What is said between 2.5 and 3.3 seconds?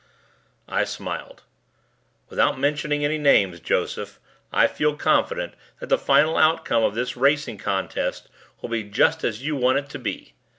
mentioning any